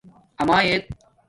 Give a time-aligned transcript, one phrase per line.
[0.41, 0.85] امݳ ائت